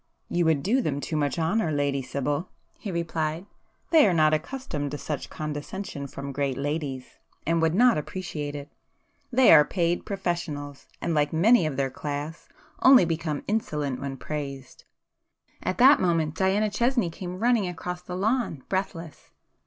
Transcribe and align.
"You 0.29 0.45
would 0.45 0.63
do 0.63 0.81
them 0.81 0.99
too 0.99 1.15
much 1.15 1.37
honour, 1.37 1.71
Lady 1.71 2.01
Sibyl," 2.01 2.49
he 2.79 2.91
replied—"They 2.91 4.07
are 4.07 4.15
not 4.15 4.33
accustomed 4.33 4.89
to 4.89 4.97
such 4.97 5.29
condescension 5.29 6.07
from 6.07 6.31
great 6.31 6.57
ladies 6.57 7.19
and 7.45 7.61
would 7.61 7.75
not 7.75 7.99
appreciate 7.99 8.55
it. 8.55 8.71
They 9.31 9.53
are 9.53 9.63
paid 9.63 10.03
professionals, 10.03 10.87
and, 11.01 11.13
like 11.13 11.31
many 11.31 11.67
of 11.67 11.77
their 11.77 11.91
class, 11.91 12.49
only 12.81 13.05
become 13.05 13.43
insolent 13.47 14.01
when 14.01 14.17
praised." 14.17 14.85
At 15.61 15.77
that 15.77 15.99
moment 16.01 16.33
Diana 16.33 16.71
Chesney 16.71 17.11
came 17.11 17.37
running 17.37 17.67
across 17.67 18.01
the 18.01 18.15
lawn, 18.17 18.63
breathless. 18.69 19.29